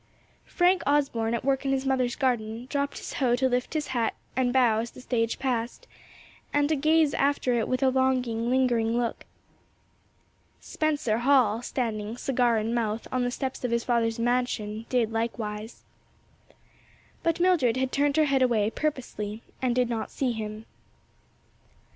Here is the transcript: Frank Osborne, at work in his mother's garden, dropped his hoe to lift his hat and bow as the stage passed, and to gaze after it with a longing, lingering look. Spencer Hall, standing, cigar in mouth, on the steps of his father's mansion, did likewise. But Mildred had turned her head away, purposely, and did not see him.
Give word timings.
Frank 0.47 0.81
Osborne, 0.87 1.35
at 1.35 1.45
work 1.45 1.63
in 1.63 1.71
his 1.71 1.85
mother's 1.85 2.15
garden, 2.15 2.65
dropped 2.71 2.97
his 2.97 3.13
hoe 3.13 3.35
to 3.35 3.47
lift 3.47 3.75
his 3.75 3.89
hat 3.89 4.15
and 4.35 4.51
bow 4.51 4.79
as 4.79 4.89
the 4.89 4.99
stage 4.99 5.37
passed, 5.37 5.85
and 6.51 6.67
to 6.69 6.75
gaze 6.75 7.13
after 7.13 7.53
it 7.53 7.67
with 7.67 7.83
a 7.83 7.89
longing, 7.89 8.49
lingering 8.49 8.97
look. 8.97 9.25
Spencer 10.59 11.19
Hall, 11.19 11.61
standing, 11.61 12.17
cigar 12.17 12.57
in 12.57 12.73
mouth, 12.73 13.07
on 13.11 13.23
the 13.23 13.29
steps 13.29 13.63
of 13.63 13.69
his 13.69 13.83
father's 13.83 14.17
mansion, 14.17 14.87
did 14.89 15.11
likewise. 15.11 15.83
But 17.21 17.39
Mildred 17.39 17.77
had 17.77 17.91
turned 17.91 18.17
her 18.17 18.25
head 18.25 18.41
away, 18.41 18.71
purposely, 18.71 19.43
and 19.61 19.75
did 19.75 19.87
not 19.87 20.09
see 20.09 20.31
him. 20.31 20.65